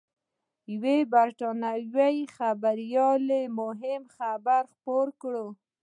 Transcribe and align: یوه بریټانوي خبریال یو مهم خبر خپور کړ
یوه 0.73 0.95
بریټانوي 1.13 2.17
خبریال 2.35 3.23
یو 3.43 3.51
مهم 3.59 4.03
خبر 4.17 4.63
خپور 4.73 5.07
کړ 5.21 5.33